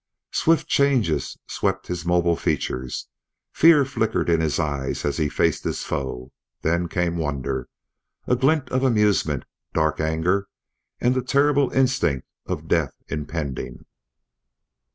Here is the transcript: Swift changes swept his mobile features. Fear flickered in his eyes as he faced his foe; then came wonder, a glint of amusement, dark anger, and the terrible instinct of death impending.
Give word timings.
Swift 0.31 0.67
changes 0.67 1.37
swept 1.45 1.85
his 1.85 2.03
mobile 2.07 2.35
features. 2.35 3.07
Fear 3.53 3.85
flickered 3.85 4.31
in 4.31 4.41
his 4.41 4.59
eyes 4.59 5.05
as 5.05 5.17
he 5.17 5.29
faced 5.29 5.63
his 5.63 5.83
foe; 5.83 6.31
then 6.63 6.87
came 6.87 7.17
wonder, 7.19 7.69
a 8.25 8.35
glint 8.35 8.67
of 8.69 8.81
amusement, 8.83 9.45
dark 9.75 9.99
anger, 9.99 10.47
and 10.99 11.13
the 11.13 11.21
terrible 11.21 11.69
instinct 11.71 12.25
of 12.47 12.67
death 12.67 12.95
impending. 13.09 13.85